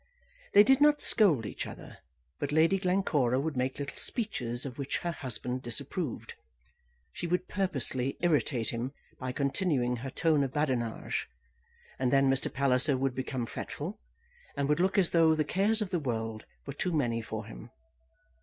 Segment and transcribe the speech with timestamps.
[0.55, 1.99] They did not scold each other;
[2.39, 6.33] but Lady Glencora would make little speeches of which her husband disapproved.
[7.11, 11.29] She would purposely irritate him by continuing her tone of badinage,
[11.99, 12.51] and then Mr.
[12.51, 13.99] Palliser would become fretful,
[14.57, 17.69] and would look as though the cares of the world were too many for him.